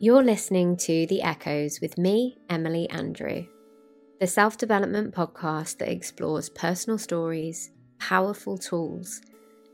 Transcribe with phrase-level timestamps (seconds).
[0.00, 3.46] You're listening to The Echoes with me, Emily Andrew,
[4.20, 9.20] the self development podcast that explores personal stories, powerful tools,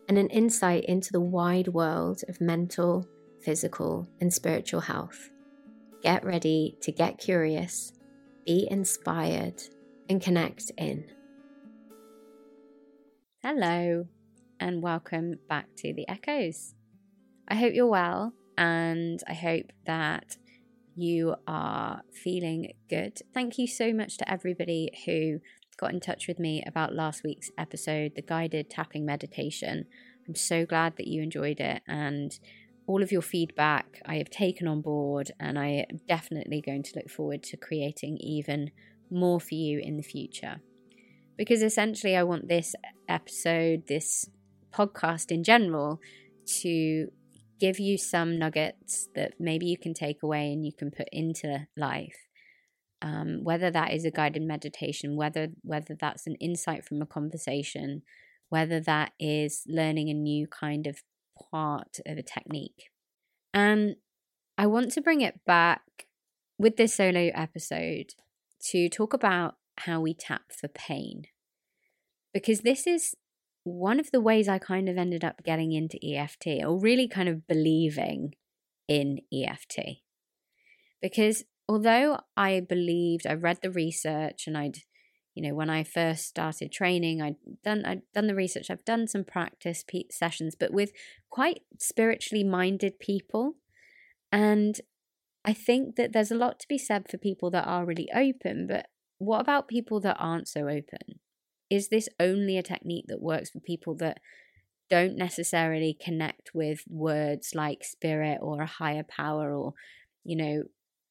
[0.08, 3.06] and an insight into the wide world of mental,
[3.42, 5.28] physical, and spiritual health.
[6.02, 7.92] Get ready to get curious,
[8.46, 9.62] be inspired,
[10.08, 11.04] and connect in.
[13.42, 14.06] Hello,
[14.58, 16.74] and welcome back to The Echoes.
[17.46, 20.36] I hope you're well, and I hope that
[20.96, 23.20] you are feeling good.
[23.32, 25.40] Thank you so much to everybody who
[25.76, 29.86] got in touch with me about last week's episode, the guided tapping meditation.
[30.28, 32.38] I'm so glad that you enjoyed it and
[32.86, 36.92] all of your feedback I have taken on board, and I am definitely going to
[36.96, 38.70] look forward to creating even
[39.10, 40.60] more for you in the future.
[41.36, 42.74] Because essentially, I want this
[43.08, 44.28] episode, this
[44.72, 46.00] podcast in general,
[46.60, 47.08] to
[47.60, 51.66] give you some nuggets that maybe you can take away and you can put into
[51.76, 52.16] life.
[53.02, 58.02] Um, whether that is a guided meditation, whether whether that's an insight from a conversation,
[58.48, 61.02] whether that is learning a new kind of
[61.50, 62.90] part of a technique.
[63.52, 63.96] And
[64.56, 65.82] I want to bring it back
[66.58, 68.14] with this solo episode
[68.70, 71.24] to talk about how we tap for pain.
[72.32, 73.14] Because this is
[73.64, 77.28] one of the ways I kind of ended up getting into EFT or really kind
[77.28, 78.34] of believing
[78.86, 79.78] in EFT.
[81.00, 84.78] Because although I believed, I read the research and I'd,
[85.34, 89.08] you know, when I first started training, I'd done I'd done the research, I've done
[89.08, 90.92] some practice sessions, but with
[91.30, 93.54] quite spiritually minded people.
[94.30, 94.80] And
[95.44, 98.66] I think that there's a lot to be said for people that are really open,
[98.66, 101.20] but what about people that aren't so open?
[101.74, 104.20] Is this only a technique that works for people that
[104.90, 109.74] don't necessarily connect with words like spirit or a higher power or
[110.24, 110.62] you know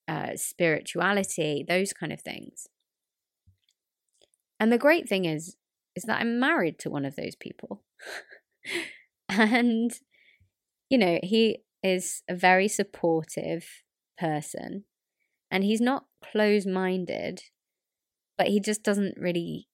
[0.08, 2.68] uh, spirituality those kind of things?
[4.60, 5.58] And the great thing is
[5.96, 7.84] is that i'm married to one of those people.
[9.30, 9.92] And
[10.90, 13.66] you know he is a very supportive
[14.18, 14.84] person
[15.50, 17.42] and he's not close minded
[18.38, 19.68] but he just doesn't really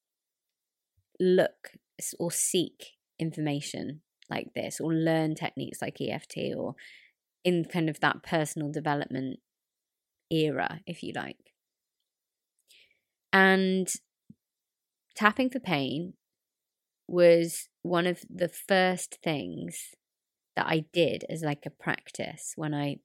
[1.20, 1.72] look
[2.20, 6.76] or seek information like this or learn techniques like EFT or
[7.44, 9.40] in kind of that personal development
[10.32, 11.38] era, if you like.
[13.32, 13.88] And
[15.16, 16.14] tapping for pain
[17.08, 19.96] was one of the first things
[20.56, 22.98] that I did as like a practice when I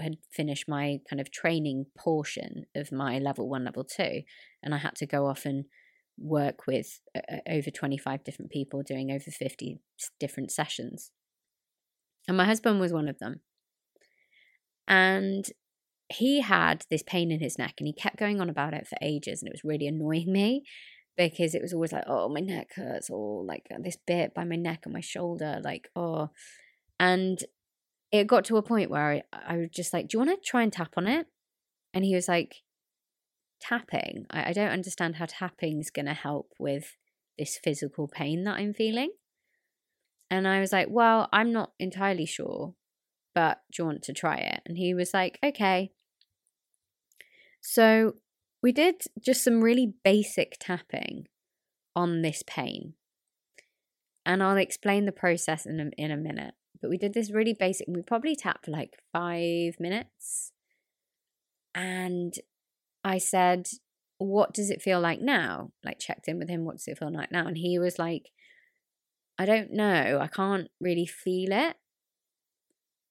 [0.00, 4.22] had finished my kind of training portion of my level one, level two,
[4.62, 5.64] and I had to go off and
[6.18, 9.78] work with uh, uh, over 25 different people doing over 50
[10.20, 11.10] different sessions.
[12.28, 13.40] And my husband was one of them.
[14.86, 15.46] And
[16.08, 18.96] he had this pain in his neck and he kept going on about it for
[19.00, 20.62] ages and it was really annoying me
[21.16, 24.44] because it was always like oh my neck hurts or like uh, this bit by
[24.44, 26.28] my neck and my shoulder like oh
[27.00, 27.44] and
[28.12, 30.48] it got to a point where I, I was just like do you want to
[30.48, 31.26] try and tap on it
[31.94, 32.56] and he was like
[33.68, 34.26] tapping.
[34.30, 36.96] I, I don't understand how tapping is going to help with
[37.38, 39.10] this physical pain that I'm feeling.
[40.30, 42.74] And I was like, well, I'm not entirely sure,
[43.34, 44.60] but do you want to try it?
[44.66, 45.92] And he was like, okay.
[47.60, 48.14] So
[48.62, 51.26] we did just some really basic tapping
[51.94, 52.94] on this pain.
[54.26, 56.54] And I'll explain the process in a, in a minute.
[56.80, 60.52] But we did this really basic, we probably tapped for like five minutes.
[61.74, 62.34] And
[63.04, 63.68] I said,
[64.18, 65.72] What does it feel like now?
[65.84, 67.46] Like, checked in with him, what does it feel like now?
[67.46, 68.30] And he was like,
[69.38, 70.18] I don't know.
[70.20, 71.76] I can't really feel it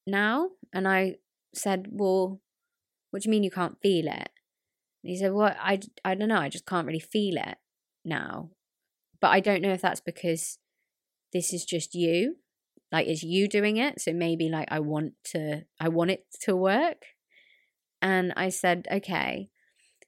[0.06, 0.50] now.
[0.72, 1.16] And I
[1.54, 2.40] said, Well,
[3.10, 4.30] what do you mean you can't feel it?
[5.02, 6.38] And he said, Well, I, I don't know.
[6.38, 7.58] I just can't really feel it
[8.04, 8.50] now.
[9.20, 10.58] But I don't know if that's because
[11.32, 12.36] this is just you.
[12.90, 14.00] Like, is you doing it?
[14.00, 17.02] So maybe like I want to, I want it to work.
[18.00, 19.50] And I said, Okay.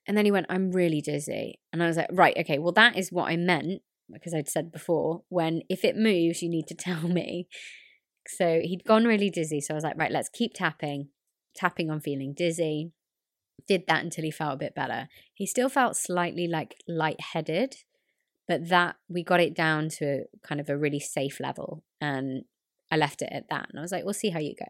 [0.07, 1.59] And then he went, I'm really dizzy.
[1.73, 4.71] And I was like, right, okay, well, that is what I meant, because I'd said
[4.71, 7.49] before, when if it moves, you need to tell me.
[8.29, 9.61] So he'd gone really dizzy.
[9.61, 11.09] So I was like, right, let's keep tapping,
[11.55, 12.93] tapping on feeling dizzy.
[13.67, 15.09] Did that until he felt a bit better.
[15.35, 17.77] He still felt slightly like lightheaded,
[18.47, 21.83] but that we got it down to kind of a really safe level.
[22.01, 22.45] And
[22.93, 23.69] I left it at that.
[23.71, 24.67] And I was like, we'll see how you go.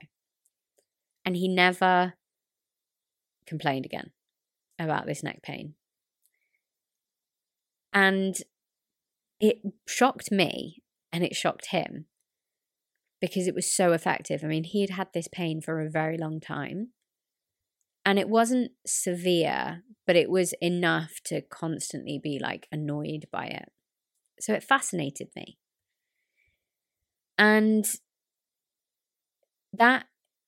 [1.25, 2.15] And he never
[3.47, 4.13] complained again
[4.79, 5.75] about this neck pain.
[7.93, 8.37] And
[9.41, 10.83] it shocked me
[11.13, 12.07] and it shocked him
[13.21, 14.43] because it was so effective.
[14.45, 16.91] I mean, he had had this pain for a very long time.
[18.05, 23.71] And it wasn't severe, but it was enough to constantly be like annoyed by it.
[24.41, 25.59] So it fascinated me.
[27.39, 27.85] And
[29.73, 30.07] that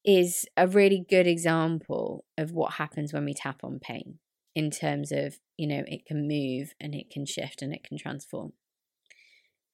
[0.09, 4.19] is a really good example of what happens when we tap on pain
[4.55, 7.99] in terms of, you know, it can move and it can shift and it can
[7.99, 8.55] transform.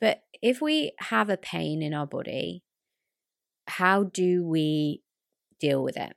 [0.00, 2.64] But if we have a pain in our body,
[3.68, 5.02] how do we
[5.60, 6.16] deal with it?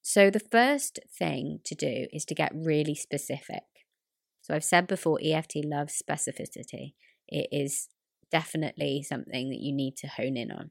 [0.00, 3.64] So, the first thing to do is to get really specific.
[4.40, 6.94] So, I've said before, EFT loves specificity.
[7.26, 7.88] It is
[8.30, 10.70] definitely something that you need to hone in on.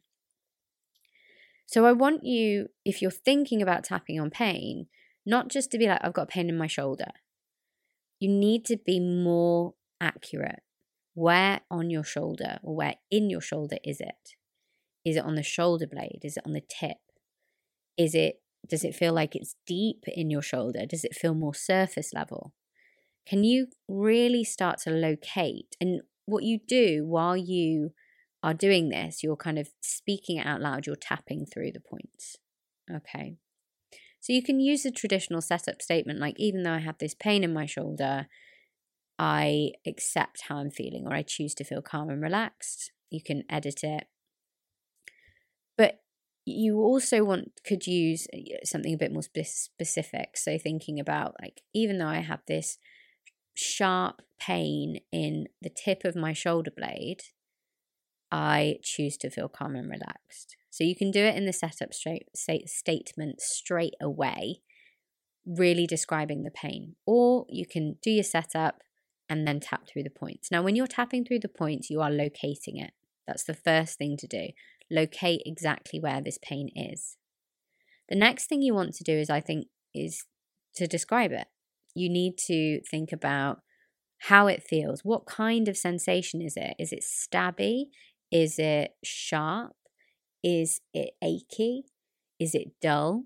[1.65, 4.87] So, I want you, if you're thinking about tapping on pain,
[5.25, 7.11] not just to be like, I've got pain in my shoulder.
[8.19, 10.61] You need to be more accurate.
[11.13, 14.35] Where on your shoulder or where in your shoulder is it?
[15.05, 16.21] Is it on the shoulder blade?
[16.23, 16.97] Is it on the tip?
[17.97, 20.85] Is it does it feel like it's deep in your shoulder?
[20.85, 22.53] Does it feel more surface level?
[23.27, 25.75] Can you really start to locate?
[25.81, 27.91] And what you do while you
[28.43, 32.35] are doing this, you're kind of speaking it out loud, you're tapping through the points.
[32.93, 33.37] Okay.
[34.19, 37.43] So you can use the traditional setup statement like, even though I have this pain
[37.43, 38.27] in my shoulder,
[39.17, 42.91] I accept how I'm feeling, or I choose to feel calm and relaxed.
[43.09, 44.05] You can edit it.
[45.77, 46.01] But
[46.45, 50.35] you also want could use uh, something a bit more specific.
[50.35, 52.77] So thinking about like, even though I have this
[53.53, 57.21] sharp pain in the tip of my shoulder blade,
[58.33, 60.57] I choose to feel calm and relaxed.
[60.71, 64.61] So you can do it in the setup straight, statement straight away,
[65.45, 66.95] really describing the pain.
[67.05, 68.81] Or you can do your setup
[69.29, 70.49] and then tap through the points.
[70.49, 72.93] Now, when you're tapping through the points, you are locating it.
[73.27, 74.47] That's the first thing to do.
[74.89, 77.17] Locate exactly where this pain is.
[78.09, 80.25] The next thing you want to do is, I think, is
[80.75, 81.47] to describe it.
[81.93, 83.59] You need to think about
[84.23, 85.01] how it feels.
[85.03, 86.73] What kind of sensation is it?
[86.79, 87.85] Is it stabby?
[88.33, 89.73] Is it sharp?
[90.43, 91.83] Is it achy?
[92.39, 93.25] Is it dull?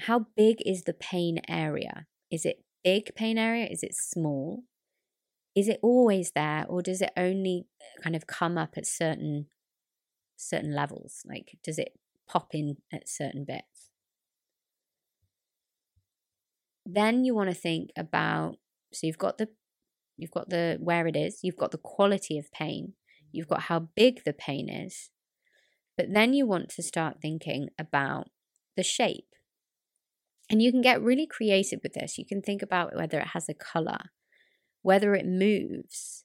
[0.00, 2.06] How big is the pain area?
[2.28, 3.68] Is it big pain area?
[3.70, 4.64] Is it small?
[5.54, 9.46] Is it always there or does it only uh, kind of come up at certain
[10.36, 11.22] certain levels?
[11.24, 11.92] Like does it
[12.28, 13.90] pop in at certain bits?
[16.84, 18.56] Then you want to think about
[18.92, 19.48] so you've got the
[20.16, 22.94] you've got the where it is, you've got the quality of pain,
[23.32, 25.10] you've got how big the pain is,
[25.96, 28.28] but then you want to start thinking about
[28.76, 29.28] the shape.
[30.48, 32.18] And you can get really creative with this.
[32.18, 34.10] You can think about whether it has a color,
[34.82, 36.24] whether it moves,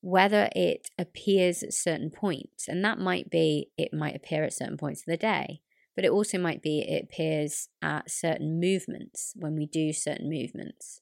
[0.00, 2.68] whether it appears at certain points.
[2.68, 5.60] And that might be, it might appear at certain points of the day,
[5.96, 11.00] but it also might be it appears at certain movements when we do certain movements.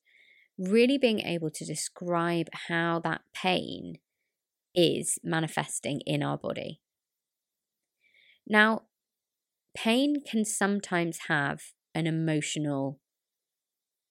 [0.57, 3.99] Really being able to describe how that pain
[4.77, 6.81] is manifesting in our body.
[8.47, 8.83] Now,
[9.77, 13.01] pain can sometimes have an emotional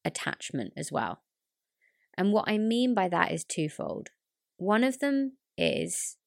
[0.03, 1.21] attachment as well.
[2.17, 4.09] And what I mean by that is twofold.
[4.57, 6.17] One of them is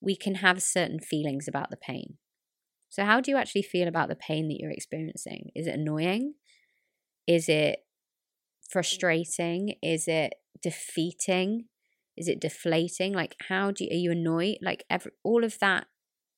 [0.00, 2.18] we can have certain feelings about the pain.
[2.90, 5.50] So, how do you actually feel about the pain that you're experiencing?
[5.54, 6.34] Is it annoying?
[7.26, 7.80] Is it
[8.68, 9.74] frustrating?
[9.82, 11.66] Is it defeating?
[12.18, 13.12] Is it deflating?
[13.12, 14.58] Like, how do you, are you annoyed?
[14.60, 15.86] Like, every, all of that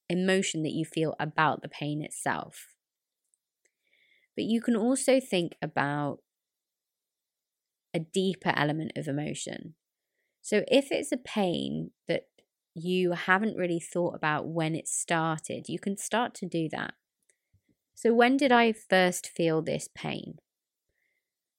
[0.09, 2.75] emotion that you feel about the pain itself.
[4.37, 6.19] But you can also think about
[7.95, 9.75] a deeper element of emotion.
[10.43, 12.27] So if it's a pain that
[12.75, 16.95] you haven't really thought about when it started, you can start to do that.
[17.95, 20.39] So, when did I first feel this pain?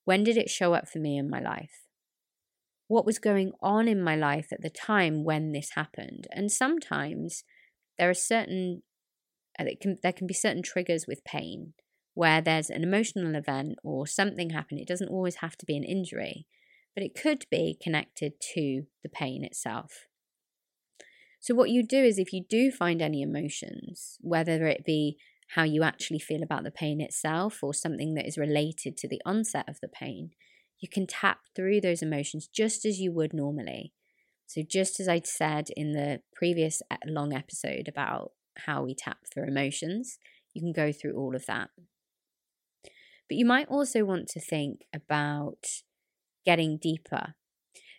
[0.06, 1.84] When did it show up for me in my life?
[2.92, 6.28] What was going on in my life at the time when this happened?
[6.32, 7.46] And sometimes
[7.98, 8.84] there are certain
[9.58, 11.72] uh, can, there can be certain triggers with pain
[12.16, 14.82] where there's an emotional event or something happened.
[14.82, 16.48] It doesn't always have to be an injury,
[16.94, 20.08] but it could be connected to the pain itself.
[21.40, 25.16] So, what you do is if you do find any emotions, whether it be
[25.56, 29.22] how you actually feel about the pain itself or something that is related to the
[29.26, 30.32] onset of the pain,
[30.82, 33.94] you can tap through those emotions just as you would normally.
[34.48, 38.32] So, just as I said in the previous long episode about
[38.66, 40.18] how we tap through emotions,
[40.54, 41.70] you can go through all of that.
[43.30, 45.66] But you might also want to think about
[46.46, 47.36] getting deeper.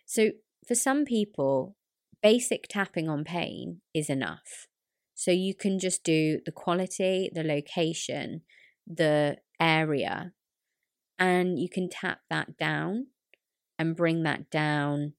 [0.05, 0.31] So,
[0.67, 1.75] for some people,
[2.21, 4.67] basic tapping on pain is enough.
[5.15, 8.41] So, you can just do the quality, the location,
[8.85, 10.33] the area,
[11.19, 13.07] And you can tap that down
[13.77, 15.13] and bring that down,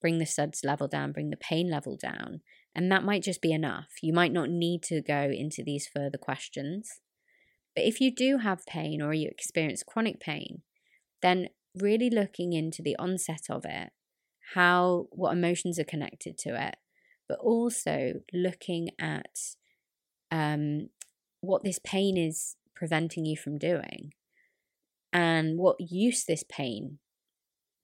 [0.00, 2.40] bring the SUDS level down, bring the pain level down.
[2.74, 3.88] And that might just be enough.
[4.02, 7.00] You might not need to go into these further questions.
[7.74, 10.62] But if you do have pain or you experience chronic pain,
[11.22, 13.90] then really looking into the onset of it,
[14.54, 16.76] how what emotions are connected to it,
[17.28, 19.38] but also looking at
[20.30, 20.88] um,
[21.40, 24.12] what this pain is preventing you from doing
[25.14, 26.98] and what use this pain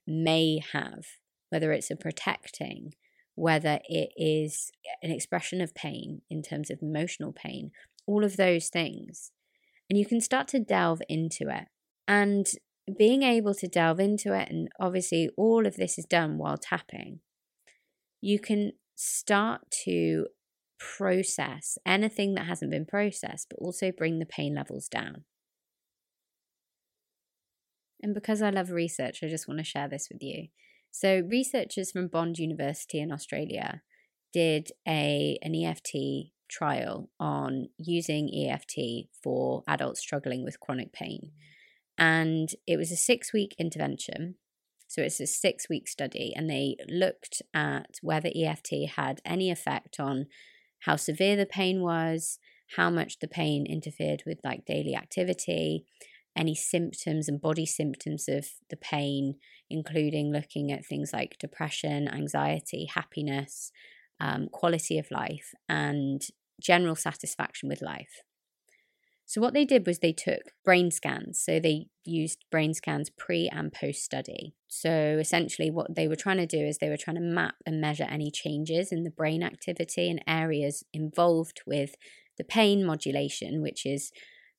[0.06, 1.04] may have,
[1.50, 2.94] whether it's a protecting,
[3.37, 4.72] whether it is
[5.02, 7.70] an expression of pain in terms of emotional pain,
[8.06, 9.30] all of those things.
[9.88, 11.68] And you can start to delve into it.
[12.08, 12.46] And
[12.99, 17.20] being able to delve into it, and obviously all of this is done while tapping,
[18.20, 20.26] you can start to
[20.78, 25.25] process anything that hasn't been processed, but also bring the pain levels down.
[28.02, 30.49] And because I love research, I just want to share this with you.
[30.90, 33.83] So, researchers from Bond University in Australia
[34.33, 41.30] did a an EFT trial on using EFT for adults struggling with chronic pain.
[41.97, 44.37] And it was a six week intervention.
[44.88, 50.00] So it's a six week study, and they looked at whether EFT had any effect
[50.00, 50.26] on
[50.80, 52.40] how severe the pain was,
[52.76, 55.85] how much the pain interfered with like daily activity,
[56.37, 59.34] any symptoms and body symptoms of the pain,
[59.68, 63.72] including looking at things like depression, anxiety, happiness,
[64.20, 66.22] um, quality of life, and
[66.60, 68.22] general satisfaction with life.
[69.26, 71.40] So, what they did was they took brain scans.
[71.40, 74.54] So, they used brain scans pre and post study.
[74.66, 77.80] So, essentially, what they were trying to do is they were trying to map and
[77.80, 81.94] measure any changes in the brain activity and areas involved with
[82.38, 84.10] the pain modulation, which is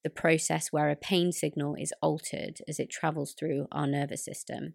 [0.03, 4.73] the process where a pain signal is altered as it travels through our nervous system,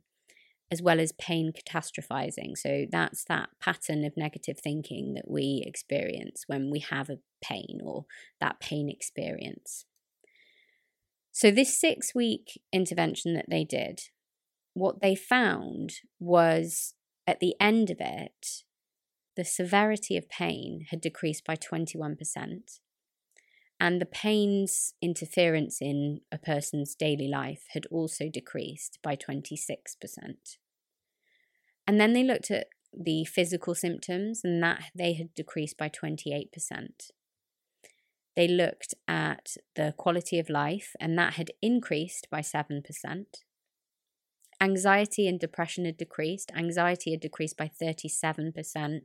[0.71, 2.57] as well as pain catastrophizing.
[2.57, 7.81] So, that's that pattern of negative thinking that we experience when we have a pain
[7.83, 8.07] or
[8.41, 9.85] that pain experience.
[11.33, 14.01] So, this six week intervention that they did,
[14.75, 16.95] what they found was
[17.27, 18.63] at the end of it,
[19.37, 22.81] the severity of pain had decreased by 21%,
[23.79, 29.77] and the pain's interference in a person's daily life had also decreased by 26%.
[31.87, 37.11] And then they looked at the physical symptoms, and that they had decreased by 28%.
[38.35, 42.83] They looked at the quality of life, and that had increased by 7%.
[44.61, 46.51] Anxiety and depression had decreased.
[46.57, 49.01] Anxiety had decreased by 37%,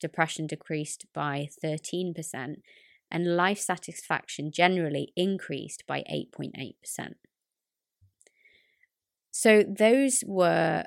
[0.00, 2.56] depression decreased by 13%,
[3.10, 6.74] and life satisfaction generally increased by 8.8%.
[9.30, 10.84] So those were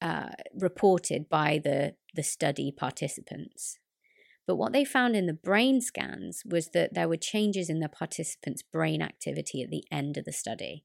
[0.00, 3.78] uh, reported by the, the study participants.
[4.46, 7.88] But what they found in the brain scans was that there were changes in the
[7.88, 10.84] participants' brain activity at the end of the study.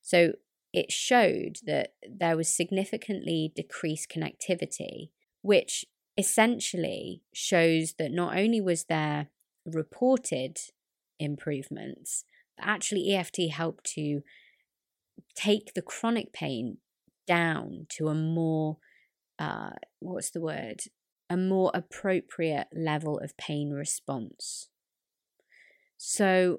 [0.00, 0.32] So
[0.72, 5.10] it showed that there was significantly decreased connectivity,
[5.42, 5.84] which
[6.16, 9.28] essentially shows that not only was there
[9.64, 10.58] reported
[11.18, 12.24] improvements,
[12.56, 14.22] but actually EFT helped to
[15.34, 16.78] take the chronic pain
[17.26, 18.78] down to a more
[19.38, 20.82] uh, what's the word
[21.32, 24.68] a more appropriate level of pain response.
[25.96, 26.58] So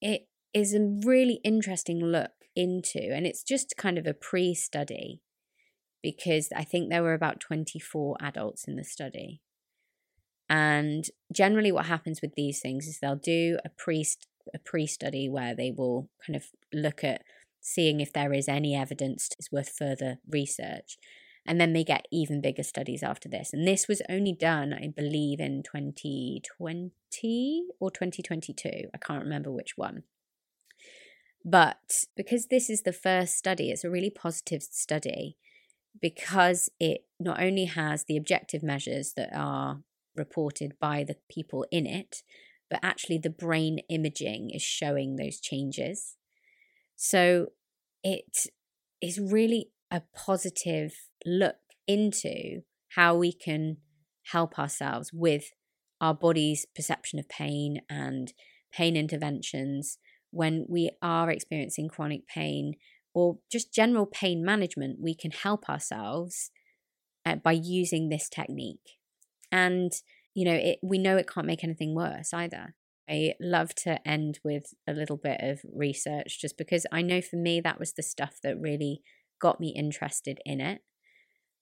[0.00, 5.20] it is a really interesting look into, and it's just kind of a pre study
[6.02, 9.40] because I think there were about 24 adults in the study.
[10.48, 14.04] And generally, what happens with these things is they'll do a pre
[14.54, 17.22] a pre study where they will kind of look at
[17.60, 20.98] seeing if there is any evidence is worth further research.
[21.46, 23.52] And then they get even bigger studies after this.
[23.52, 28.70] And this was only done, I believe, in 2020 or 2022.
[28.92, 30.02] I can't remember which one.
[31.44, 35.36] But because this is the first study, it's a really positive study
[36.00, 39.80] because it not only has the objective measures that are
[40.18, 42.22] reported by the people in it,
[42.68, 46.16] but actually the brain imaging is showing those changes.
[46.96, 47.48] So
[48.02, 48.46] it
[49.00, 50.92] is really a positive
[51.24, 51.56] look
[51.86, 52.62] into
[52.96, 53.78] how we can
[54.32, 55.52] help ourselves with
[56.00, 58.32] our body's perception of pain and
[58.72, 59.98] pain interventions
[60.30, 62.74] when we are experiencing chronic pain
[63.14, 66.50] or just general pain management, we can help ourselves
[67.24, 68.97] uh, by using this technique.
[69.50, 69.92] And,
[70.34, 72.74] you know, it, we know it can't make anything worse either.
[73.08, 77.36] I love to end with a little bit of research just because I know for
[77.36, 79.00] me that was the stuff that really
[79.40, 80.82] got me interested in it.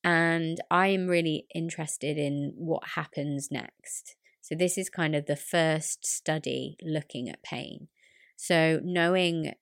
[0.02, 4.16] And I am really interested in what happens next.
[4.40, 7.88] So, this is kind of the first study looking at pain.
[8.36, 9.54] So, knowing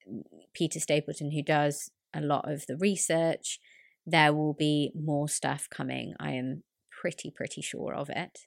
[0.53, 3.59] Peta Stapleton, who does a lot of the research,
[4.05, 6.15] there will be more stuff coming.
[6.21, 6.65] I am
[7.05, 8.47] pretty, pretty sure of it.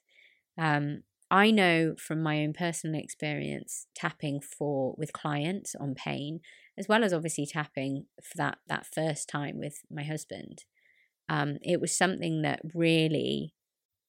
[0.60, 6.40] Um, I know from my own personal experience tapping for with clients on pain,
[6.76, 10.64] as well as obviously tapping for that that first time with my husband.
[11.28, 13.54] Um, it was something that really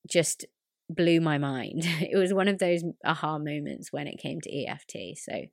[0.10, 0.46] just
[0.90, 1.84] blew my mind.
[2.12, 5.16] It was one of those aha moments when it came to EFT.
[5.16, 5.44] So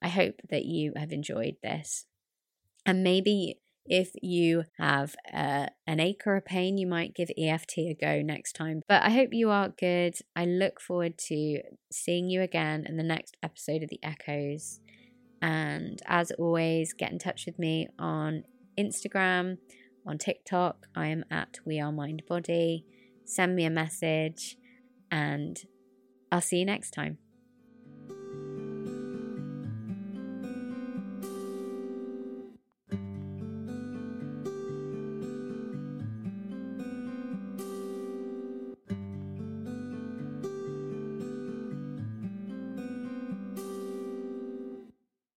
[0.00, 2.06] I hope that you have enjoyed this.
[2.86, 7.78] And maybe if you have uh, an ache or a pain, you might give EFT
[7.78, 8.82] a go next time.
[8.88, 10.14] But I hope you are good.
[10.36, 11.60] I look forward to
[11.90, 14.80] seeing you again in the next episode of The Echoes.
[15.40, 18.44] And as always, get in touch with me on
[18.78, 19.58] Instagram,
[20.06, 20.86] on TikTok.
[20.94, 22.84] I am at We Are Mind Body.
[23.24, 24.56] Send me a message,
[25.10, 25.60] and
[26.30, 27.18] I'll see you next time.